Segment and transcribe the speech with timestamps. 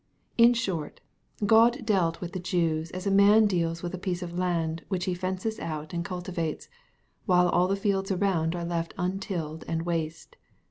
[0.35, 0.99] In short,
[1.45, 5.05] God dealt with the Jews as a man deals with a piece of land which
[5.05, 6.69] he fences out and cultivates,
[7.27, 10.37] while all the fields around are left un tilled and waste.